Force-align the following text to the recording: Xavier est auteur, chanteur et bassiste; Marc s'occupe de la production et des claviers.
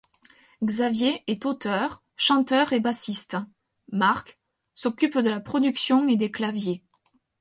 Xavier 0.67 1.23
est 1.27 1.45
auteur, 1.45 2.01
chanteur 2.17 2.73
et 2.73 2.79
bassiste; 2.79 3.37
Marc 3.91 4.39
s'occupe 4.73 5.19
de 5.19 5.29
la 5.29 5.39
production 5.39 6.07
et 6.07 6.15
des 6.17 6.31
claviers. 6.31 6.83